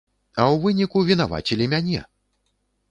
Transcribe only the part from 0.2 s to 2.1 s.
А ў выніку вінавацілі мяне!